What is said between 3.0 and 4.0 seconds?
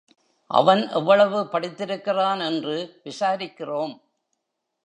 விசாரிக்கிறோம்.